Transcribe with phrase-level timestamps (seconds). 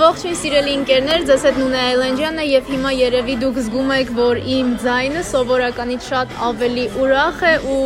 [0.00, 4.70] Ողջույն սիրելի ընկերներ, ձեզ հետ Նունե Այլանդյանը եւ հիմա երևի դուք զգում եք, որ իմ
[4.80, 7.82] ձայնը սովորականից շատ ավելի ուրախ է ու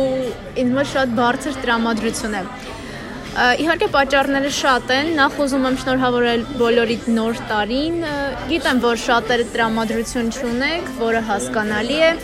[0.63, 2.43] ինձ մոտ շատ բարձր տրամադրություն է։
[3.65, 8.01] Իհարկե պատճառները շատ են։ Նախ ուզում եմ շնորհավորել բոլորիդ նոր տարին։
[8.53, 12.15] Գիտեմ, որ շատերը տրամադրություն չունեք, որը հասկանալի է։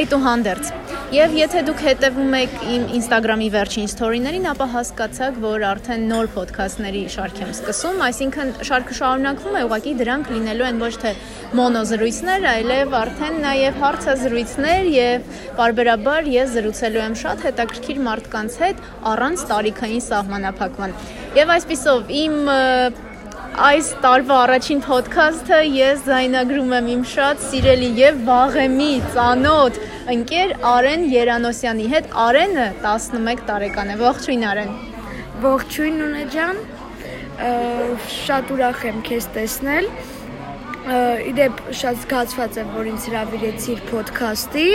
[0.00, 0.79] Այդուհանդերձ
[1.10, 7.00] Եվ եթե դուք հետևում եք իմ Instagram-ի վերջին story-ներին, ապա հասկացաք, որ արդեն նոր ոդքասթների
[7.10, 11.12] շարք եմ սկսում, այսինքն շարքը շարունակվում է, ուղղակի դրանք լինելու են ոչ թե
[11.58, 15.28] մոնոզրույցներ, այլև արդեն նաև հարցազրույցներ եւ
[15.58, 20.98] բարբերաբար ես զրուցելու եմ շատ հետաքրքիր մարդկանց հետ առանց տարիքային սահմանափակման։
[21.42, 22.38] Եվ այսպիսով իմ
[23.60, 31.02] այս տարվա առաջին ոդքասթը ես զայնագրում եմ իմ շատ սիրելի եւ վաղեմի ծանոթ ընկեր Արեն
[31.10, 34.72] Երանոսյանի հետ։ Արենը 11 տարեկան է։ Ողջույն Արեն։
[35.44, 36.62] Ողջույն Նունե ջան։
[38.14, 39.86] Շատ ուրախ եմ քեզ տեսնել։
[41.30, 44.66] Իդեպ շատ զգացված եմ, որ ինձ հրավիրեցիր ոդքասթի։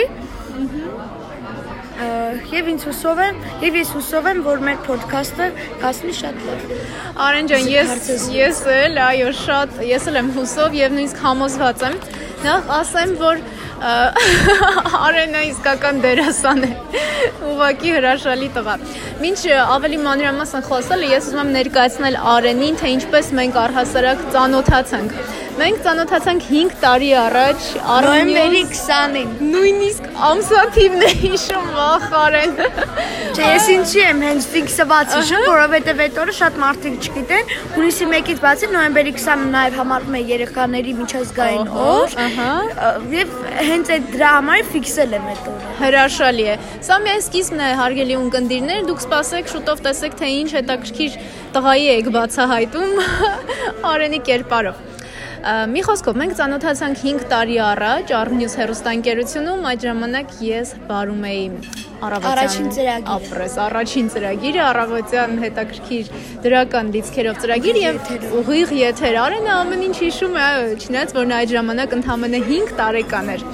[2.56, 5.46] Եվ ինձ հուսով եմ, եւ ես հուսով եմ, որ մեր ոդքասթը
[5.82, 6.64] կասնի շատ լավ։
[7.26, 11.96] Արեն ջան, ես ես էլ, այո, շատ, ես էլ եմ հուսով եւ նույնիսկ համոզված եմ։
[12.46, 13.40] Նախ ասեմ, որ
[15.06, 16.70] Արենը իսկական դերասան է։
[17.50, 18.76] Ուղղակի հրաշալի տղա։
[19.20, 19.40] Մինչ
[19.76, 25.18] ավելի մանրամասն խոսելը ես ուզում եմ ներկայացնել Արենին, թե ինչպես մենք առհասարակ ծանոթացանք։
[25.56, 27.66] Մենք ծանոթացանք 5 տարի առաջ
[28.04, 36.02] նոյեմբերի 20-ին։ Նույնիսկ ամսաթիվն է հիշում վախարեն։ Չէ, ես ինչի եմ հենց ֆիքսված հիշում, որովհետև
[36.06, 41.72] այդ օրը շատ մարդիկ չգիտեն։ Հունիսի 1-ից բացի նոյեմբերի 20-ը նաև համարվում է երեխաների միջազգային
[41.86, 42.50] օր։ Ահա։
[43.16, 43.34] Եվ
[43.70, 48.18] հենց այդ դրա համար ֆիքսել եմ այդ օրը։ Հրաշալի է։ Սա միայն սկիզբն է, հարգելի
[48.20, 51.18] ունկնդիրներ, դուք սպասեք, շուտով տեսեք, թե ինչ հետաքրքիր
[51.56, 53.00] տղայի եք բացահայտում
[53.92, 54.95] Արենի կերպարով։
[55.44, 61.44] Մի խոսքով մենք ծանոթացանք 5 տարի առաջ Arnews հերոստանգերությունում, այդ ժամանակ ես բարում էի
[62.06, 66.10] առավոտյան ապրես առաջին ծրագիրը առավոտյան հետաքրքիր
[66.44, 68.10] դրական դիցքերով ծրագիր եւ
[68.40, 73.32] ուղիղ եթեր արենը ամեն ինչ հիշում է չնայած որ նա այդ ժամանակ ընդամենը 5 տարեկան
[73.36, 73.46] էր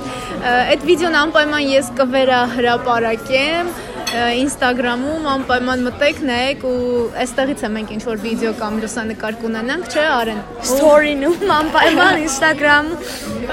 [0.52, 3.74] այդ վիդեոն անպայման ես կվերա հրապարակեմ
[4.12, 6.80] Instagram-ում անպայման մտեք, նայեք ու
[7.22, 12.98] այստեղից է մենք ինչ որ վիդեո կամ լուսանկար կունենանք, չէ, Արեն։ Story-ում անպայման Instagram-ում։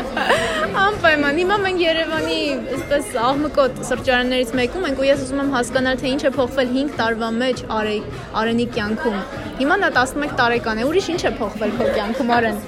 [0.84, 2.40] Անպայման։ Հիմա մենք Երևանի
[2.76, 6.92] այսպես աղմկոտ սրճարաններից մեկում ենք ու ես ուզում եմ հասկանալ, թե ինչ է փոխվել 5
[7.00, 9.18] տարվա մեջ Արենի կյանքում։
[9.64, 12.62] Հիմա նա 11 տարեկան է, ուրիշ ինչ է փոխվել քո կյանքում, Արեն։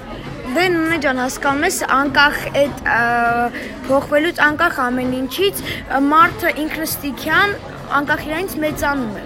[0.52, 2.80] Դե նույնը ջան հասկանում ես անկախ այդ
[3.86, 5.62] փոխվելուց անկախ ամեն ինչից
[6.12, 7.54] մարդը ինքնստիքյան
[7.98, 9.24] անկախ իրանից մեծանում է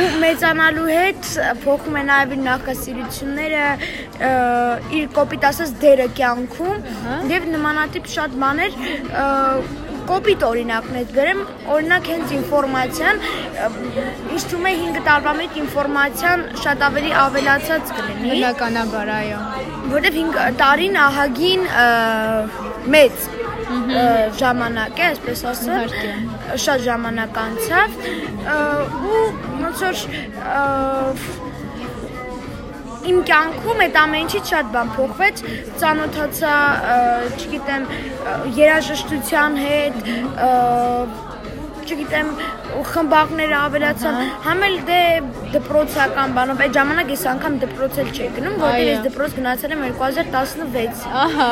[0.00, 1.28] ու մեծանալու հետ
[1.64, 3.64] փոխում է նաև իր նախասիրությունները
[5.00, 8.76] իր կոպիտ ասած դերը կյանքում եւ նմանատիպ շատ բաներ
[10.10, 13.20] կոպիտ օրինակներ բերեմ, օրինակ հենց ինֆորմացիան,
[14.34, 19.42] ինչ թվում է 5 տարվա մեջ ինֆորմացիան շատ ավելի ավելացած կլինի։ Բնականաբար, այո։
[19.92, 21.68] Որտեվ 5 տարին ահագին
[22.96, 23.28] մեծ
[24.40, 25.94] ժամանակ է, այսպես ասեմ,
[26.64, 27.88] շատ ժամանակ անցավ
[29.10, 29.22] ու
[29.62, 29.96] ոնց որ
[33.10, 35.42] իմ կյանքում այդ ամեն ինչից շատ բան փոխվեց,
[35.80, 36.54] ծանոթացա,
[37.40, 37.86] չգիտեմ,
[38.58, 39.96] երաժշտության հետ,
[41.90, 42.28] չգիտեմ,
[42.90, 45.00] խմբակները ավելացան, համ էլ դե
[45.56, 49.86] դպրոցական բանով, այդ ժամանակ ես անգամ դպրոց էլ չէի գնում, որտեղ ես դպրոց գնացել եմ
[49.88, 51.50] 2016։ Ահա։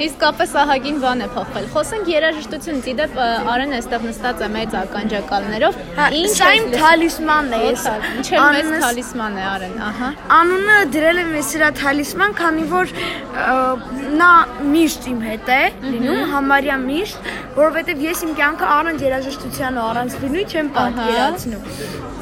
[0.00, 3.18] Իսկապես ահագին բան է փոխվել։ Խոսենք երաժշտությունից, իդեպ
[3.52, 7.84] Արեն այստեղ նստած է մեծ ականջակալներով։ հա, Ինչ է իմ թալիսմանն է, ես։
[8.20, 12.94] Ինչ է մեծ թալիսման է Արեն, ահա։ Անունը դրել եմ ես իրա թալիսման, քանի որ
[14.20, 14.30] նա
[14.72, 17.30] միշտ իմ հետ է լինում, համարյա միշտ,
[17.60, 22.19] որովհետև ես իմ կյանքը առանց երաժշտության ու առանց լինուի չեմ պատկերացնում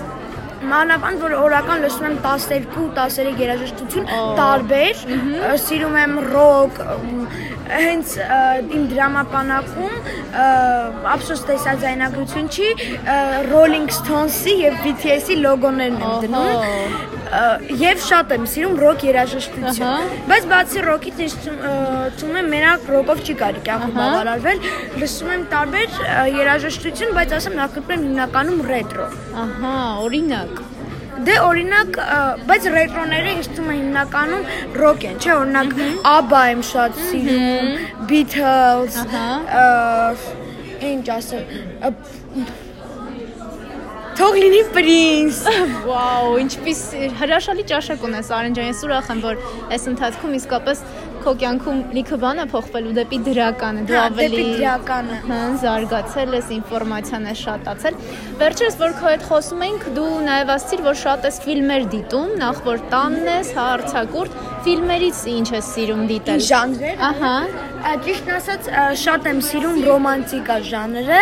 [0.69, 4.09] մանավանդ որ օրական լսում եմ 12-13 երաժշտություն
[4.39, 5.05] տարբեր,
[5.65, 6.81] սիրում եմ ռոք,
[7.69, 8.15] հենց
[8.79, 9.97] իմ դրամապանակում
[11.15, 12.69] ափսոս տեսա ձայնագրություն չի
[13.51, 17.18] Rolling Stones-ի եւ BTS-ի լոգոներն եմ դնում
[17.83, 21.37] եւ շատ եմ սիրում ռոք երաժշտություն բայց բացի ռոքից ինձ
[22.21, 24.65] թվում է մենակ ռոքով չի կարելի կյանքում բավարարվել
[25.03, 26.01] լսում եմ տարբեր
[26.39, 27.61] երաժշտություն բայց ասեմ
[27.99, 29.13] եմ հիմնականում ռետրո
[29.45, 29.77] ահա
[30.09, 30.67] օրինակ
[31.27, 31.97] Դե օրինակ,
[32.47, 34.45] բայց ռետրոները ինձ թվում է հիմնականում
[34.79, 35.73] ռոք են, չէ՞, օրինակ
[36.13, 37.73] ABBA եմ շատ սիրում,
[38.13, 39.01] Beatles,
[40.93, 41.53] ինչ ասեմ,
[44.19, 45.37] Թող լինի պրինց։
[45.85, 46.79] Վաու, ինչպես
[47.21, 49.45] հրաշալի ճաշակ ունես Արեն ջան, ես ուրախ եմ, որ
[49.77, 50.83] այս ընթացքում իսկապես
[51.25, 56.37] քո կյանքում լիքը բան է փոխվելու դեպի դրականը, դու Հա, ավելի դեպի դրականը։ հա, զարգացել
[56.39, 57.99] ես, ինֆորմացիան է շատացել։
[58.43, 62.63] Վերջերս որ քո հետ խոսում էինք, դու նաև ասցիր, որ շատ ես ֆիլմեր դիտում, նախ
[62.69, 64.39] որ տանն ես, հա արցակուրտ,
[64.69, 67.35] ֆիլմերից ինչ ես սիրում դիտել։ Ժանրեր։ Ահա։
[67.79, 68.69] Ա, Ճիշտ ասած,
[68.99, 71.19] շատ եմ սիրում ռոմանտիկա ժանրը։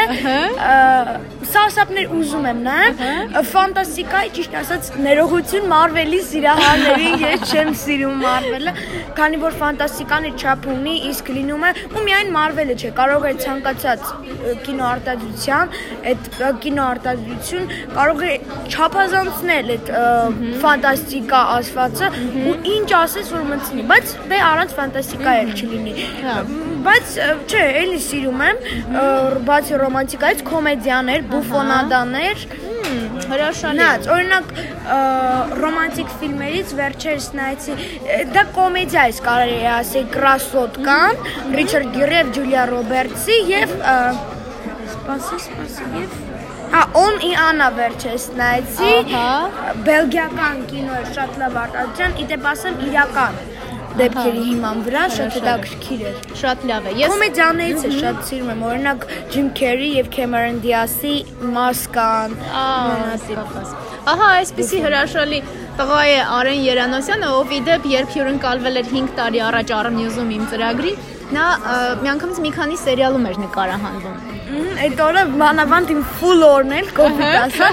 [1.52, 8.74] Սարսափներ ուզում եմ նայեմ։ Ֆանտաստիկայի ճիշտ ասած ներողություն Marvel-ի սիրահարներին ես չեմ սիրում Marvel-ը,
[9.20, 13.32] քանի որ ֆանտաստիկան իր չափ ունի, իսկ լինում է ու միայն Marvel-ը չէ, կարող է
[13.44, 14.08] ցանկացած
[14.66, 15.74] կինոարտադրության,
[16.10, 16.30] այդ
[16.64, 18.34] կինոարտադրություն կարող է
[18.72, 19.92] չափազանցնել այդ
[20.64, 22.10] ֆանտաստիկա ասվածը
[22.50, 25.94] ու ինչ ասես որ մտցնի, բայց դե առանց ֆանտաստիկա էլ չլինի։
[26.26, 26.36] Հա։
[26.86, 27.16] Բայց
[27.50, 28.60] չէ, էլի սիրում եմ,
[29.46, 32.44] բացի ռոմանտիկայից կոմեդիաներ, բուֆոնադաներ,
[32.86, 34.50] Հրաշալի։ նայած, օրինակ
[35.62, 37.76] ռոմանտիկ ֆիլմերից վերջերս նայեցի,
[38.36, 41.24] դա կոմեդիա է, կարելի է ասել, Կրասոտկան,
[41.56, 43.74] Ռիչարդ Գիրը եւ Ջուլիա Ռոբերտսի եւ
[44.94, 46.16] սպասի, սպասի եւ
[46.66, 52.80] Հա, On и Anna վերջերս նայեցի։ Ահա։ Բելգիական կինո է շատ լավ արտադրության, իդեպ ասեմ
[52.88, 53.38] իրական
[54.00, 58.64] դեպքերի հիման վրա շատ հետաքրքիր էր։ Շատ լավ է։ Ես Կոմեդիաներից է շատ սիրում եմ,
[58.70, 61.14] օրինակ Ջիմ Քերի եւ Քեմերոն Դիասի
[61.56, 62.36] Մասկան։
[64.06, 65.40] Ահա, այսպեսի հրաշալի
[65.76, 71.00] տղա է Արեն Երանոսյանը, ով իդեպ երբ հյուրընկալվել էր 5 տարի առաջ Arnews-ում իմ ծրագրին,
[71.36, 71.46] նա
[72.04, 74.20] միանգամից մի քանի սերիալում էր նկարահանվում։
[74.86, 77.70] Այդ օրը մանավանդ իմ full օրն էլ կոպիտ ասա։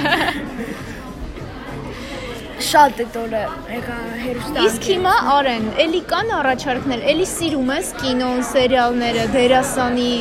[2.63, 3.41] Շատ այդ օրը
[3.73, 10.11] եղա հերոստան։ Իսկ հիմա Արեն, էլի կան առաջարկներ, էլի սիրում ես կինոն, սերիալները, դերասանի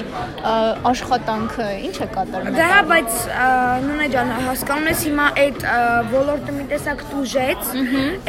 [0.90, 3.46] աշխատանքը, ինչ է կատարում։ Դա հա, բայց ա,
[3.86, 5.66] նույնը ջան, հասկանում ես հիմա այդ
[6.12, 7.70] ոլորտը մի տեսակ տուժեց,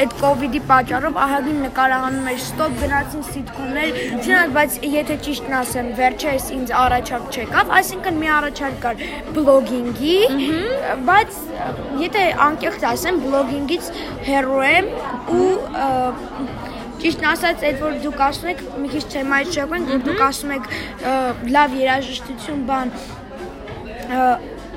[0.04, 5.56] այդ կ ូវ իդի պատճառով ահագին նկարահանում էր ստոպ գնացին սիտկոմներ, չնայած բայց եթե ճիշտն
[5.58, 10.16] ասեմ, վերջերս ինձ առաջարկ չեկավ, այսինքն մի առաջարկ կար բլոգինգի,
[11.10, 11.40] բայց
[12.04, 13.90] եթե անկեղծ ասեմ, բլոգինգից
[14.28, 14.86] հեռու եմ
[15.34, 15.50] ու
[17.04, 20.68] Ճիշտն ասած, այդ որ դուք ասում եք, մի քիչ թեմայից չեկնենք, որ դուք ասում եք
[21.52, 22.92] լավ երաժշտություն բան,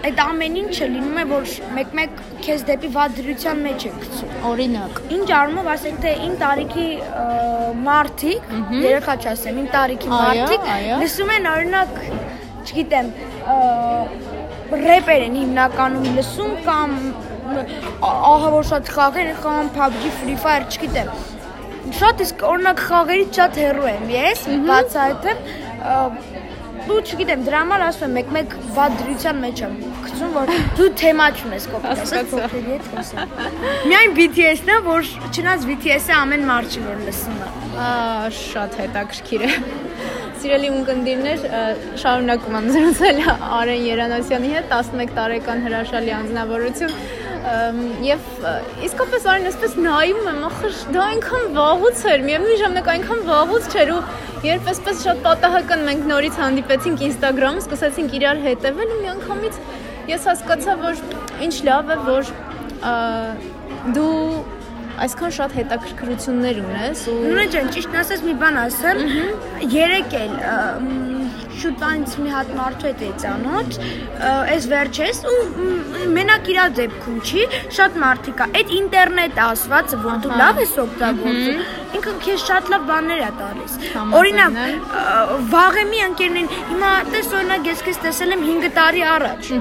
[0.08, 5.00] այդ ամեն ինչը լինում է որ մեկ-մեկ քեզ դեպի վատ դրության մեջ է գցում։ Օրինակ։
[5.18, 6.88] Ինչ առումով ասենք թե ին տարիքի
[7.88, 8.52] մարդիկ,
[8.84, 10.70] երեխա չասեմ, ին տարիքի մարդիկ
[11.04, 11.98] լսում են օրինակ,
[12.68, 13.14] չգիտեմ,
[14.84, 17.00] ռեպեր են հիմնականում լսում կամ
[17.48, 21.12] ահա որ շատ խաղեր են խաղում PUBG, Free Fire, չգիտեմ։
[21.98, 25.38] Շատ իսկ օրինակ խաղերից շատ հեռու եմ ես, բացահայտեմ
[25.88, 26.00] ա,
[26.88, 29.74] ու չգիտեմ, դրա համար ասում եմ, մեկ-մեկ վատ դրության մեջ եմ
[30.08, 32.30] գցում, որ դու թեմա չունես խոսեմ։
[33.92, 37.90] Միայն BTS-ն է, որ չնայած BTS-ը ամեն մարդ չի որ լսում է։ Ա,
[38.38, 39.52] շատ հետաքրքիր է։
[40.38, 41.46] Սիրելի ունկնդիրներ,
[41.98, 43.22] շարունակում եմ զրուցել
[43.58, 46.94] Արեն Երանոսյանի հետ 11 տարեկան հրաշալի անձնավորություն
[48.08, 48.46] եւ
[48.88, 53.92] իսկապես Արեն այսպես նայում եմ, ախր դա այնքան վաղուց էր, միևնույն ժամանակ այնքան վաղուց չէր
[53.94, 54.00] ու
[54.48, 59.62] երբ այսպես շատ պատահական մենք նորից հանդիպեցինք Instagram-ում, սկսեցինք իրար հետևել ու միանգամից
[60.12, 61.02] ես հասկացա, որ
[61.48, 62.32] ինչ լավ է, որ
[63.98, 64.14] դու
[65.08, 69.02] այսքան շատ հետաքրքրություններ ունես ու Նույնը ջան, ճիշտ ասած մի բան ասեմ,
[69.74, 70.34] երեք էլ
[71.58, 73.78] ը, մ, շուտանից մի հատ մարդու հետ է ծանոթ,
[74.28, 75.38] այս վերջես ու
[76.18, 77.44] մենակ իրա դեպքում չի,
[77.78, 81.62] շատ մարդիկ է։ Այդ ինտերնետ ասվածը, որ դու լավ ես օգտագործում,
[81.98, 83.76] ինքը քեզ շատ լավ բաներ է տալիս։
[84.18, 89.52] Օրինակ, եմ։ ը, վաղեմի ընկերներին, հիմա տես օրինակ ես քեզ տեսել եմ 5 տարի առաջ։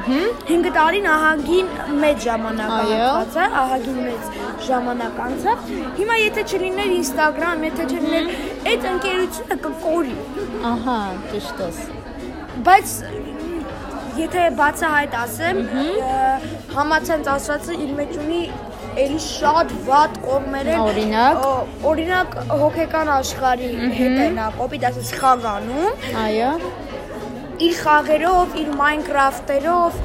[0.51, 1.67] 5 տարին ահագին
[2.03, 4.23] մեծ ժամանակ անցած է, ահագին մեծ
[4.67, 5.57] ժամանակ անցավ։
[6.01, 8.31] Հիմա եթե չլիներ Instagram, եթե չլիներ
[8.67, 10.15] այդ ընկերությունը կկորի։
[10.71, 10.99] ահա,
[11.33, 11.83] ճիշտ ես։
[12.67, 12.95] Բայց
[14.17, 15.61] եթե բացահայտ ասեմ,
[16.77, 18.41] համացանց ասվածը իր մեջ ունի
[19.03, 21.47] էլի շատ վատ կողմեր են։ Օրինակ?
[21.91, 26.53] Օրինակ հոգեկան աշխարհի հետ է նա կոպիտ ասած խաղանում, Այո։
[27.67, 30.01] իր խաղերով, իր Minecraft-երով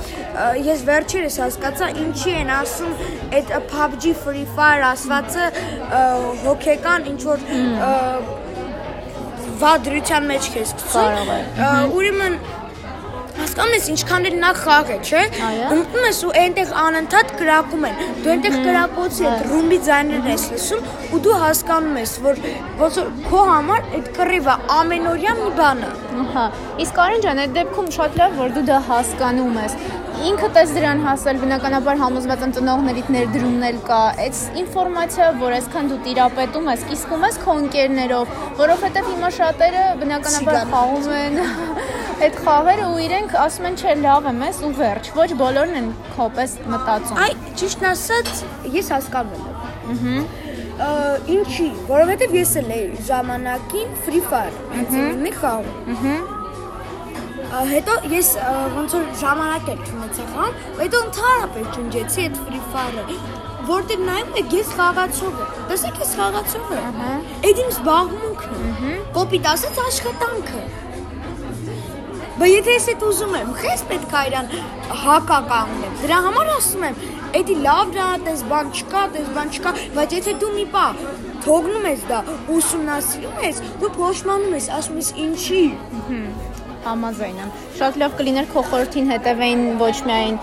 [0.68, 2.94] ես վերջերս հասկացա ինչի են ասում
[3.40, 6.04] այդ PUBG Free Fire ասվածը ը,
[6.46, 7.44] հոգեկան ինչ որ
[9.62, 12.36] ը, վադրության մեջ քեզ գցում։ Ուրեմն
[13.42, 15.22] հասկանում ես ինչքան էլ նա խաղ է, չէ՞։
[15.76, 20.90] Ընկնում ես ու այնտեղ անընդհատ կրակում են։ Դու այնտեղ կրակոցի այդ ռումբի ձայներն ես լսում
[21.16, 22.42] ու դու հասկանում ես, որ
[22.82, 25.92] ոնց որ քո համար այդ կռիվը ամենօրյա մի բան է։
[26.22, 26.46] Ահա։
[26.86, 29.78] Իսկ Արեն ջան, այդ դեպքում շատ լավ որ դու դա հասկանում ես։
[30.22, 35.90] ինքդ ես դրան հասել, բնականաբար համոզված եմ ծնողներիդ ներդրումն էլ կա։ Այդ ինֆորմացիա, որ այսքան
[35.92, 41.40] դու տիրապետում ես, կիսկում ես քո ընկերներով, որովհետև հիմա շատերը բնականաբար խաղում են
[42.22, 45.88] այդ խաղերը ու իրենք ասում են չէ լավ եմ ես ու վերջ։ Ոչ բոլորն են
[46.18, 48.44] քոպես մտածում։ Այ ճիշտն ասած,
[48.78, 49.58] ես հասկանում եմ։
[50.02, 56.41] Ահա ինչի, որովհետև ես էլ էի ժամանակին Free Fire հենց խաղում։ Ահա
[57.52, 58.28] հետո ես
[58.78, 60.50] ոնց որ ժամանակ էլ չունեցա
[60.82, 63.18] հետո ընդհանրապես ջնջեցի այդ Free Fire-ը
[63.72, 67.10] որտեղ նայում եք ես խաղացող եմ։ Տեսեք ես խաղացող եմ։ Ահա։
[67.50, 70.64] Այդ իմ զբաղմունքն է։ Ահա։ Կոպիտ ասած աշխատանքը։
[72.42, 74.48] Բայց եթե ես այդ ուզում եմ, խես պետք է իրան
[75.02, 77.02] հակականեմ։ Դրա համար ասում եմ,
[77.42, 80.86] էդի լավ դա, տես բան չկա, տես բան չկա, բայց եթե դու մի պա
[81.42, 82.24] թողնում ես դա,
[82.56, 85.62] ուսումնասիրում ես, դու փոշմանում ես, ասում ես ինչի։
[86.02, 86.51] Ահա
[86.86, 90.40] Համաձայն եմ։ Շատ լավ կլիներ քո խորհրդին հետևեին ոչ միայն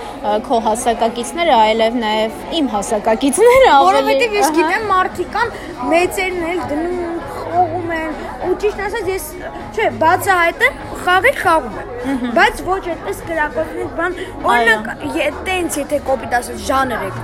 [0.49, 5.54] քո հասակակիցները, այլև նաև իմ հասակակիցները Որովհետև ես գիտեմ մարդիկան
[5.92, 7.18] մեծերն էլ դնում
[7.49, 8.16] խաղում են,
[8.49, 9.26] ու ճիշտ ասած ես,
[9.75, 14.16] չէ, բացահայտեմ, խաղեր խաղում եմ։ Բայց ոչ այդպես գրակոծնիկ բան,
[14.52, 17.21] օրինակ, այտենց եթե կոպիտ ասած ժանր եք,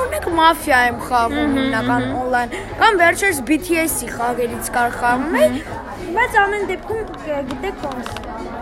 [0.00, 5.60] օրինակ մաֆիա եմ խաղում, հիմնական on-line, կամ վերջերս BTS-ի խաղերից կար խաղում եմ,
[6.16, 7.04] բայց ամեն դեպքում
[7.52, 8.55] գիտեք ոնց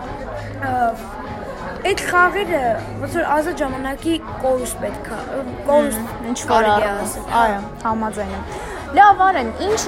[1.85, 2.61] այդ խաղերը
[3.01, 5.19] ոնց որ ազատ ժամանակի կորուս պետքա
[5.67, 5.99] կորուս
[6.31, 8.47] ինչ որ այո համաձայն եմ
[8.95, 9.79] լավ արեն ինչ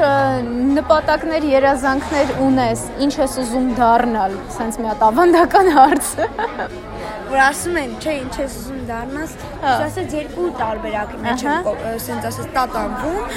[0.78, 6.14] նպատակներ երազանքներ ունես ինչ ես ուզում դառնալ սենց մի հատ ավանդական հարց
[7.32, 12.28] որ ասում են, չէ, ինչ ես ուզում դառնաս, հա։ ասած երկու տարբերակի մեջ եմ, ասենց
[12.30, 13.36] ասած տատանվում,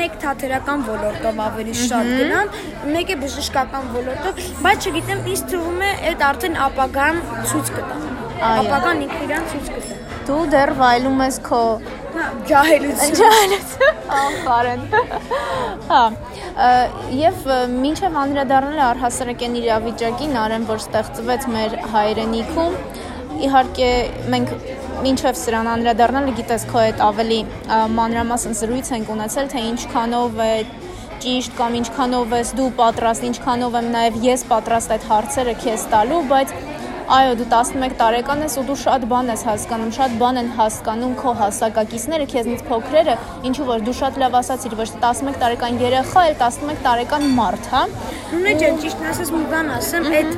[0.00, 2.52] մեկ թատերական ոլորտով ավելի շատ գնամ,
[2.96, 8.02] մեկը բժշկական ոլորտով, բայց չգիտեմ, ինձ թվում է այդ արդեն ապագան ցույց կտա։
[8.52, 11.58] Ապագան ինքը իրան ցույց կտա։ Դու դեռ վայելում ես քո
[12.48, 14.82] ջահելություն։ Ջահելություն։ Ահարեն։
[15.88, 16.00] Հա։
[17.16, 22.76] Եվ մինչև անդրադառնալ առհասարակեն իրավիճակին, արեմ որ ստեղծվեց մեր հայրենիքում,
[23.48, 23.90] իհարկե
[24.34, 24.54] մենք
[25.06, 27.40] մինչև սրան անդրադառնալը գիտես քո հետ ավելի
[27.96, 30.52] մանրամասն զրույց ենք ունեցել, թե ինչքանով է
[31.22, 36.20] ճիշտ կամ ինչքանով ես դու պատրաստ, ինչքանով եմ նաև ես պատրաստ այդ հարցերը քեզ տալու,
[36.32, 36.52] բայց
[37.08, 41.14] այո, դու 11 տարեկան ես ու դու շատ բան ես հասկանում, շատ բան են հասկանում
[41.16, 43.14] քո հասակակիցները, քեզնից փոքրերը,
[43.48, 47.70] ինչու որ դու շատ լավ ասացիր, ոչ թե 11 տարեկան երեխա, այլ 11 տարեկան մարդ,
[47.72, 47.82] հա։
[48.38, 50.30] Ունե ջան, ճիշտն ասած մի բան ասեմ, այդ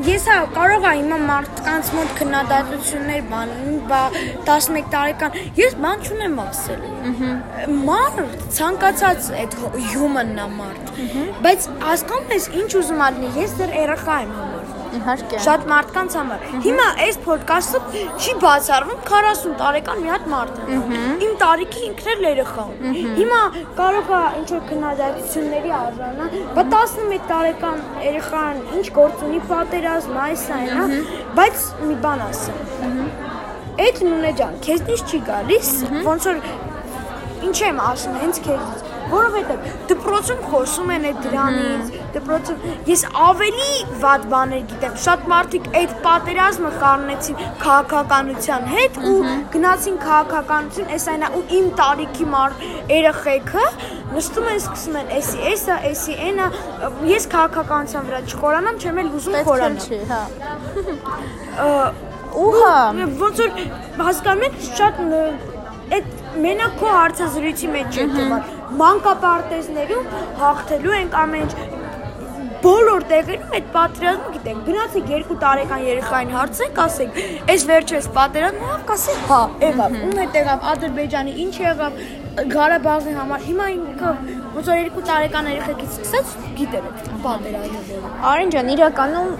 [0.00, 3.50] ես հա կարող եմ հիմա մարդկանց մոտ քննադատություններ բան,
[3.90, 4.00] բա
[4.48, 7.32] 11 տարեկան, ես բան չունեմ ասել։ Ահա։
[7.88, 9.58] Մարդ ցանկացած այդ
[9.92, 10.92] human-ն է մարդ։
[11.44, 16.44] Բայց հասկանում ես ինչ ուզում ալնի, ես դեռ երեխա եմ համար։ Իհարկե։ Շատ մարդկանց համար։
[16.64, 17.80] Հիմա այս ոդկասթը
[18.20, 20.78] չի բացառվում 40 տարեկան մի հատ մարդ է։
[21.26, 22.64] Իմ տարիքի ինքն էլ երեխա
[23.20, 23.40] Հիմա
[23.78, 30.44] կարող է ինչ որ քննադատությունների արժանա, բա 11 տարեկան երեխան ինչ գործ ունի պատերազմ, այս
[30.58, 30.86] այն, հա,
[31.38, 32.60] բայց մի բան ասեմ։
[33.80, 35.72] Այդ նույնը ջան, քեզնից չի գալիս,
[36.10, 36.40] ոնց որ
[37.50, 42.58] ինչ եմ ասում, հենց քեզնից որովհետև դպրոցում խոսում են այդ դրանից, դպրոցում
[42.90, 43.70] ես ավելի
[44.04, 49.16] վատ բաներ գիտեմ։ Շատ մարդիկ այդ պատերազմը խառնեցին քաղաքականության հետ ու
[49.54, 52.64] գնացին քաղաքականություն, էս այնա ու իմ տարիքի մարդ
[52.94, 53.66] երեխեքը
[54.10, 56.46] նստում են սկսում են էսի, էսա, էսի, այնա,
[57.10, 60.22] ես քաղաքականության վրա չխորանամ, չեմ էլ ուզում խորանամ։ Հա։
[62.40, 62.74] Ուհա,
[63.20, 63.54] ոնց որ
[64.00, 65.00] հասկանում եք, շատ
[65.90, 66.10] այդ
[66.42, 70.10] մենակ քո հարցազրույցի մեջ չէ թվում մանկապարտեզներում
[70.40, 71.78] հաղթելու ենք ամեն ինչ
[72.60, 77.20] բոլոր տեղերում այդ պատերազմը գիտենք գնացեք երկու տարեկան երեխային հարցեք ասեք
[77.54, 82.02] այս վերջերս պատերազմը հա կասեք հա եղավ ում հետ եղավ ադրբեջանի ինչ եղավ
[82.50, 84.10] Ղարաբաղի համար հիմա ինքը
[84.54, 89.32] ոնց որ երկու տարեկան երեխեքից սկսած գիտեր այդ պատերազմը Արին ջան իրականում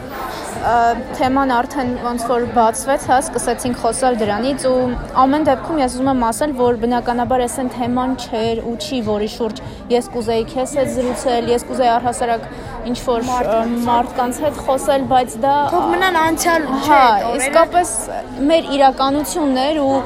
[1.17, 4.81] թեման արդեն ոնց որ բացվեց, հա, սկսեցինք խոսալ դրանից ու
[5.23, 9.63] ամեն դեպքում ես ուզում եմ ասել, որ բնականաբար այն թեման չէր ու չի, որի շուրջ
[9.95, 12.49] ես կուզեի քեզ հետ զրուցել, ես կուզեի առհասարակ
[12.91, 13.27] ինչ որ
[13.87, 17.01] մարդկանց հետ խոսել, բայց դա թող մնան անցյալ չէ,
[17.41, 17.95] իսկապես
[18.51, 19.97] մեր իրականությունն էր ու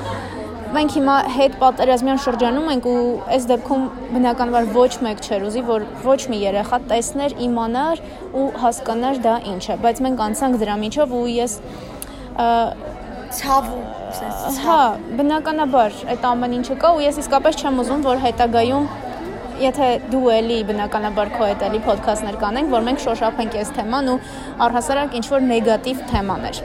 [0.74, 3.02] մենք հիմա հետ պատերազմյան շրջանում ենք ու
[3.34, 8.02] այս դեպքում բնականաբար ոչ մեկ չէր ուզի, որ ոչ մի երեխա տեսներ, իմանար
[8.40, 11.56] ու հասկանար դա ինչ է, բայց մենք անցանք դրա միջով ու ես
[13.38, 13.84] ցավում
[14.62, 14.80] Հա,
[15.18, 18.84] բնականաբար այդ ամեն ինչը կա ու ես իսկապես չեմ ուզում, որ հետագայում
[19.62, 24.18] եթե դու էլի բնականաբար քո հետ էլի ոդքասթներ կանենք, որ մենք շոշափենք այս թեման ու
[24.66, 26.62] առհասարակ ինչ որ նեգատիվ թեմաներ։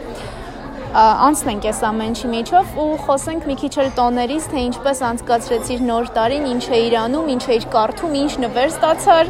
[0.89, 6.07] անցնենք այս ամեն ինչի միջով ու խոսենք մի քիչ էլ տոներից, թե ինչպես անցկացրեցիր նոր
[6.15, 9.29] տարին, ինչ էիր անում, ինչ էիր կարդում, ինչ նվեր ստացար,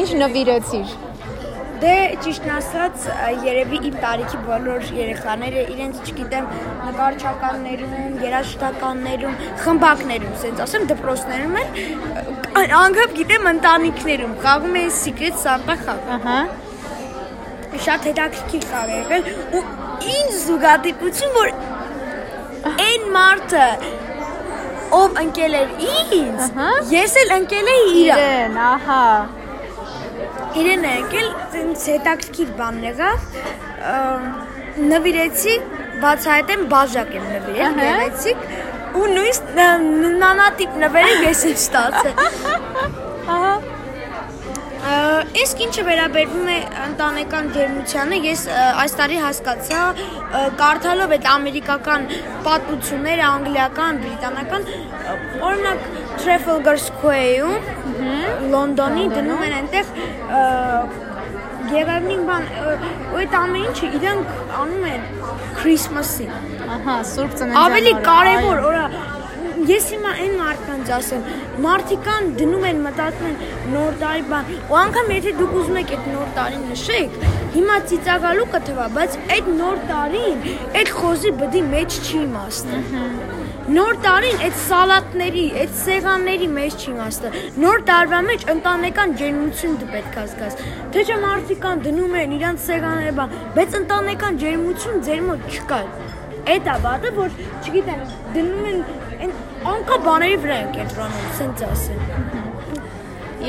[0.00, 0.92] ինչ նվիրեցիր։
[1.80, 3.04] Դե ճիշտն ասած,
[3.40, 6.48] երևի իմ տարիքի բոլոր երեխաները իրենց, չգիտեմ,
[6.86, 11.78] նկարչականներում, երաժշտականներում, խմբակներում, ասենց ասեմ, դպրոցներում են,
[12.84, 16.40] անգամ գիտեմ ընտանիքներում խաղում են Secret Santa խաղ։ Ահա
[17.80, 19.62] շատ հետաքրքիր խաղ է եղել ու
[20.08, 21.50] ինձ զուգադիպություն որ
[22.70, 23.66] այն մարդը
[24.98, 29.02] ով ընկել էր ինձ ես էլ ընկել էի իրան իրեն ահա
[30.60, 31.28] իրեն է ընկել
[31.62, 33.28] ինձ հետաքրքիր բան եղավ
[34.90, 35.56] նվիրեցի
[36.04, 38.48] բացահայտեմ բաժակ եմ նվիրել գեղեցիկ
[39.00, 42.14] ու նույն նանատիպ նվերը ես եմ ստացել
[43.36, 43.54] ահա
[44.80, 46.54] Իսկ ինչը վերաբերվում է
[46.86, 48.44] ընտանեկան ջերմությանը, ես
[48.80, 49.80] այս տարի հասկացա,
[50.60, 52.06] կարդալով այդ ամերիկական
[52.46, 54.64] պատմությունները, անգլիական, բրիտանական,
[55.50, 55.84] օրինակ
[56.22, 59.94] Trafalgar Square-ում Լոնդոնի դնում են այնտեղ
[61.70, 62.50] Գերավնին բան,
[63.20, 64.26] այդ ամեն ինչը իրանք
[64.64, 65.02] անում են
[65.60, 66.32] Christmas-ին։
[66.80, 68.84] Ահա, Սուրբ Ծննդյան Ավելի կարևոր օրա
[69.68, 71.24] ես հիմա այն մարդկանց ասեմ,
[71.64, 73.34] մարդիկան դնում են մտածում են
[73.74, 77.18] նոր տարի բան, ու անգամ եթե դուք ուզում եք այդ նոր տարին նշեք,
[77.56, 80.48] հիմա ծիծաղալու կթվա, բայց այդ նոր տարին
[80.80, 82.80] այդ խոզի բդի մեջ չի իմաստը։
[83.70, 89.90] Նոր տարին այդ սալատների, այդ սեղանների մեջ չի իմաստը։ Նոր տարվա մեջ ընտանեկան ջերմություն դու
[89.92, 90.56] պետք է զգաս։
[90.96, 95.80] Թե չէ մարդիկան դնում են իրանց սեղանները բան, բայց ընտանեկան ջերմություն ձեր մոտ չկա։
[96.50, 98.84] Այդ է բանը, որ չգիտեմ, դնում են
[99.20, 99.32] այն
[99.70, 102.00] անկա բաների վրա են կենտրոնում, ասենց ասեմ։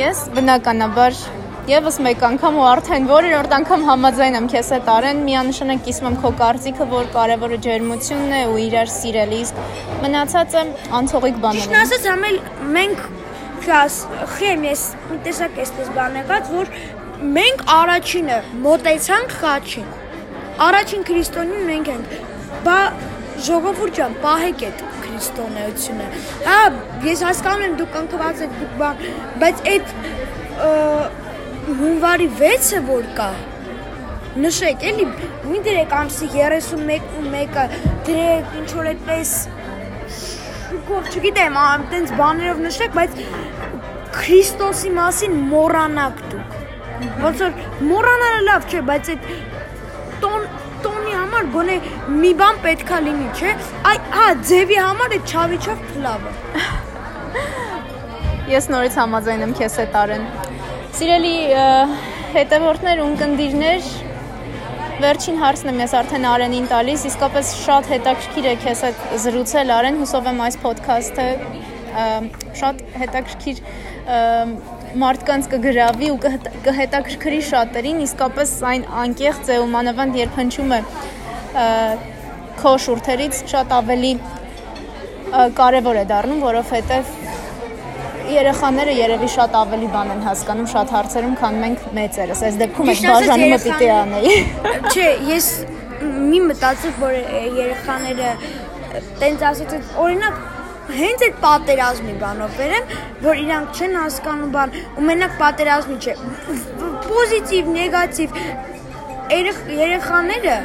[0.02, 1.22] Ես բնականաբար
[1.70, 6.16] Եվս մեկ անգամ ու արդեն որերորդ անգամ համաձայն եմ քեզ հետ արեն, միանշանակ կիսում եմ
[6.24, 9.62] քո կարծիքը, որ կարևորը ջերմությունն է ու իրար սիրելը, իսկ
[10.02, 10.64] մնացածը
[11.00, 12.40] անցողիկ բաներ են։ Ճիշտ ասած, համել
[12.80, 13.06] մենք
[13.68, 14.00] քաս
[14.34, 16.76] խեմ ես մի տեսակ էստես բան եղած, որ
[17.38, 19.92] մենք առաջինը մոտեցանք խաչին։
[20.66, 22.16] Առաջին քրիստոնին մենք ենք։
[22.66, 22.80] Բա
[23.52, 24.82] ժողովուրդ ջան, պահեք այդ
[25.22, 26.06] քրիստոնեությունը։
[26.46, 26.58] Հա,
[27.06, 29.02] ես հասկանում եմ դուք ընկված եք դուք բան,
[29.42, 29.92] բայց այդ
[31.82, 33.30] հունվարի 6-ը որ կա
[34.42, 35.06] նշեք էլի
[35.52, 37.66] մի դրեք ամսի 31-ը
[38.08, 39.34] դրեք ինչ որ այդպես
[40.18, 43.22] շուկով չգիտեմ այտենց բաներով նշեք բայց
[44.16, 46.58] Քրիստոսի մասին մոռանաք դուք
[47.26, 49.30] ոնց որ մոռանալը լավ չէ բայց այդ
[50.24, 50.50] տոն
[51.42, 51.76] համար գոնե
[52.22, 53.52] մի բան պետքա լինի չէ?
[53.90, 56.34] Այ հա ձևի համար այդ չավիչով լավը
[58.56, 60.28] Ես նորից համաձայն եմ քեզ հետ արեն
[61.00, 61.34] Սիրելի
[62.36, 63.88] հետևորդներ ու ընկերներ,
[65.02, 69.98] վերջին հարցն եմ ես արդեն Արենին տալիս, իսկապես շատ հետաքրքիր է քեզ հետ զրուցել Արեն,
[70.04, 71.28] հուսով եմ այս ոդքասթը
[72.62, 73.64] շատ հետաքրքիր
[75.02, 76.20] մարդկանց կգրավի ու
[76.68, 80.80] կհետաքրքրի շատերին, իսկապես այն անկեղծ է ու մանավանդ երբ հնչում է
[81.52, 84.12] քո շուրթերից շատ ավելի
[85.58, 87.12] կարևոր է դառնում, որովհետև
[88.32, 93.04] երեխաները երևի շատ ավելի բան են հասկանում շատ հարցերում, քան մենք մեծերս։ Այս դեպքում այդ
[93.12, 94.36] բաժանումը պիտի անեի։
[94.92, 95.48] Չէ, ես
[96.32, 97.18] մի մտածում որ
[97.60, 98.32] երեխաները
[99.22, 100.40] տենց ասած օրինակ
[100.92, 106.16] հենց այդ պատերազմի բանով վերեմ, որ իրանք չեն հասկանում բան, ու մենակ պատերազմի չէ։
[107.06, 108.40] Պոզիտիվ, նեգատիվ
[109.82, 110.56] երեխաները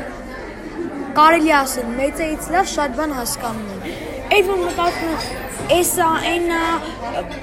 [1.17, 4.01] կարելի ասել մեծից լավ շատ բան հասկանում են։
[4.37, 6.59] Այդ որ մտածում եմ էսա, այնա,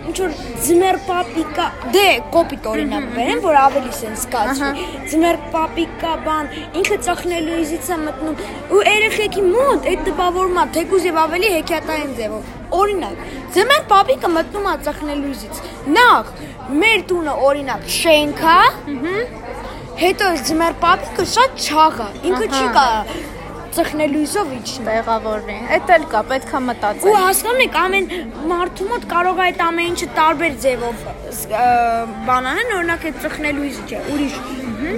[0.09, 2.03] ինչ որ ձմեր պապիկա, դե
[2.35, 8.37] կոպիտ օրինակ բերեմ, որ ավելի սեն սկացվի։ Ձմեր պապիկա բան, ինքը ծխնելուիզից է մտնում
[8.77, 14.77] ու երեխեքի մոտ այդ տպավորումա թեկուզ եւ ավելի հեքիաթային ձևով։ Օրինակ, ձմեր պապիկը մտնում է
[14.87, 15.61] ծխնելուիզից։
[15.97, 16.31] Նախ
[16.83, 19.19] մեր տունը օրինակ շենք է,
[20.03, 23.31] հետո ձմեր պապիկը շատ չաղ է։ Ինքը չի կարող
[23.77, 28.09] ծխնելույսով իջնում։ Տեղավորվի։ Էդ էլ կա, պետքա մտածել։ Ու հասկանում եք, ամեն
[28.51, 31.05] մարդու մոտ կարող է այդ ամեն ինչը տարբեր ձևով
[32.27, 34.37] բան անեն, օրինակ այդ ծխնելույսը չէ, ուրիշ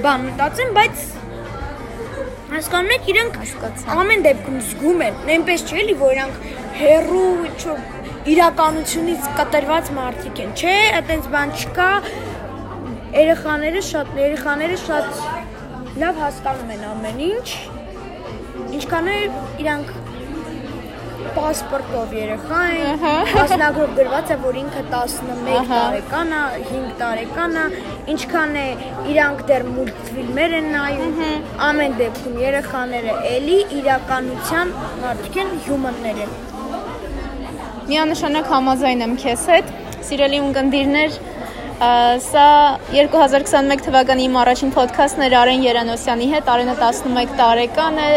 [0.05, 1.05] բան մտածեն, բայց
[2.55, 6.35] հասկանում եք, իրենք հասկացան։ Ամեն դեպքում զգում են, այնպես չէ՞ էլի, որ իրանք
[6.79, 7.63] հերու ինչ
[8.35, 11.89] իրականությունից կտրված մարդիկ են։ Չէ, այտենց բան չկա։
[13.15, 15.23] Երեխաները շատ երեխաները շատ
[16.01, 17.47] լավ հասկանում են ամեն ինչ
[18.75, 19.19] ինչքան է
[19.63, 19.93] իրանք
[21.35, 23.03] պասպորտով երեխա են,
[23.35, 27.65] մասնագրով գրված է, որ ինքը 11 տարեկան է, 5 տարեկան է,
[28.13, 28.65] ինչքան է
[29.13, 31.19] իրանք դեռ մուլտֆիլմեր են նայում,
[31.69, 36.35] ամեն դեպքում երեխաները էլի իրականության մարդիկ են, հյումաններ են։
[37.85, 39.73] Միանշանակ համաձայն եմ քեզ հետ։
[40.05, 41.21] Սիրելի ունկնդիրներ,
[41.75, 42.47] Սա
[42.95, 48.11] 2021 թվականի իմ առաջին ոդքասթն էր Արեն Երանոսյանի հետ։ Արենը 11 տարեկան է,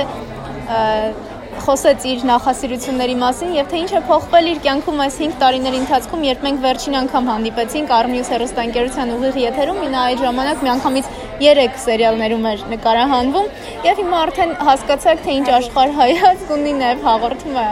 [0.69, 6.27] խոսեց իր նախասիրությունների մասին եւ թե ինչ է փոխվել իր կյանքում այս 5 տարիների ընթացքում,
[6.29, 12.47] երբ մենք վերջին անգամ հանդիպեցինք Armnews հեռուստաընկերության ուղիղ եթերում, նա այդ ժամանակ միանգամից 3 սերիալներում
[12.53, 13.51] էր նկարահանվում
[13.89, 17.69] եւ հիմա արդեն հասկացաք թե ինչ աշխարհ հայացք ունի նաեւ հաղորդում է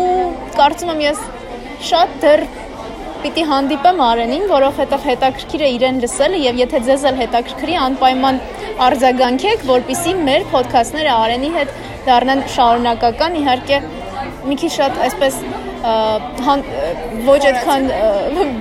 [0.00, 0.12] ու
[0.58, 1.24] կարծում եմ ես
[1.84, 2.46] շատ դեռ
[3.24, 8.40] պիտի հանդիպեմ Արենին, որովհետև հետաքրքիր է իրեն լսելը եւ եթե ձեզ էլ հետաքրքրի, անպայման
[8.88, 11.76] արձագանքեք, որpիսի մեր ոդքասթները Արենի հետ
[12.08, 13.82] դառնան շարունակական, իհարկե
[14.48, 15.38] մի քիչ շատ այսպես
[15.84, 17.86] ոչ այդքան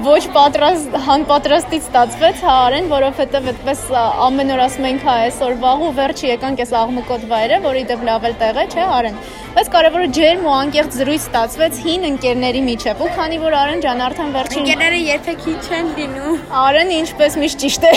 [0.03, 3.83] ոչ պատրաստ հանպատրաստից ստացվեց հա արեն, որովհետև այդպես
[4.25, 8.03] ամեն օր ասում ենք հա այսօր վաղ ու վերջի եկանք այս աղմկոտ վայրը, որի դեպ
[8.09, 9.17] լավ էլ տեղ է, չէ, արեն։
[9.53, 14.03] Բայց կարևորը ջերմ ու անկեղծ զրույց ստացվեց հին ընկերների միջև։ Ու քանի որ Արեն ջան
[14.07, 17.93] արդեն վերջին ընկերները երբեք հին չեն լինում։ Արեն ինչպես միշտ ճիշտ է։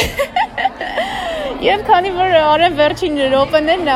[1.64, 3.86] Եվ քանի որ Արեն վերջին րոպեներն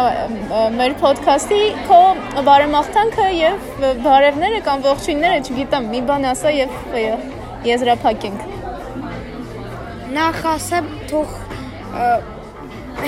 [0.78, 1.98] մեր ոդքասթի քո
[2.46, 3.66] բարեմաղթանքը եւ
[4.06, 6.70] բարևները կամ ողջույնները, չգիտեմ, մի բան ասա եւ
[7.68, 8.40] եզրափակենք։
[10.16, 11.28] Նախ ասեմ, թող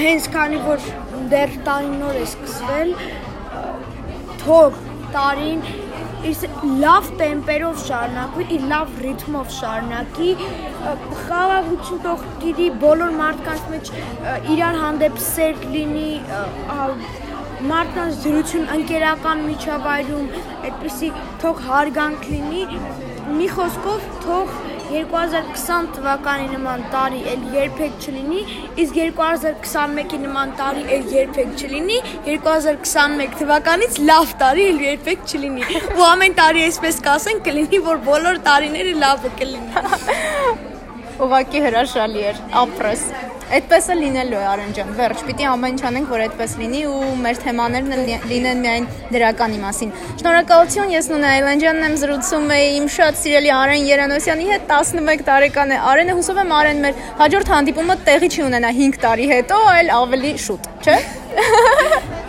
[0.02, 0.88] հենց քանի որ
[1.32, 2.94] դեռ տարին նոր է սկսվել,
[4.44, 4.80] թող
[5.16, 5.64] տարին
[6.30, 6.42] իր
[6.82, 10.30] լավ տեմպերով շարունակվի, իր լավ ռիթմով շարունակի,
[11.22, 13.90] խաղաղություն թող գիտի բոլոր մարդկանց մեջ
[14.54, 16.12] իրար հանդեպ սեր լինի,
[17.72, 20.30] մարդկանց դրություն ընկերական միջավայրում,
[20.70, 21.10] այդպեսի
[21.42, 22.62] թող հարգանք լինի,
[23.38, 24.56] մի խոսքով թող
[24.92, 28.40] 2020 թվականի նման տարի էլ երբեք չլինի,
[28.82, 36.06] իսկ 2021-ի նման տարի էլ երբեք չլինի, 2021 թվականից լավ տարի էլ երբեք չլինի։ Ու
[36.10, 39.86] ամեն տարի այսպես կասեն, կլինի, որ բոլոր տարիները լավը կլինի։
[41.22, 43.06] Ուղղակի հրաշալի էր, ապրես։
[43.52, 47.08] Այդպես է լինելու է Արեն ջան։ Վերջ, պիտի ամեն ինչ անենք, որ այդպես լինի ու
[47.20, 47.90] մեր թեմաներն
[48.30, 49.90] լինեն միայն դրականի մասին։
[50.22, 55.74] Շնորհակալություն, ես Նունե Այլանդյանն եմ զրուցում էի իմ շատ սիրելի Արեն Երանոսյանի հետ 11 տարեկան
[55.76, 59.92] է։ Արենը հուսով եմ Արեն մեր հաջորդ հանդիպումը տեղի չի ունենա 5 տարի հետո, այլ
[60.00, 60.96] ավելի շուտ, չէ՞։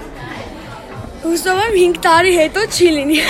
[1.24, 3.22] Հուսով եմ 5 տարի հետո չի լինի։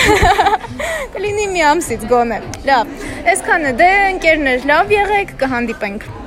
[1.14, 2.92] Կլինի մի ամսից գոնե։ Լավ։
[3.34, 6.23] Այսքանը դե ընկերներ, լավ եղեք, կհանդիպենք։